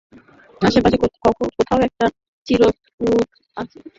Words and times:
আশেপাশে 0.61 0.97
কোথাও 1.53 1.79
একটা 1.87 2.05
চিরকুট 2.47 3.29
আছে? 3.57 3.79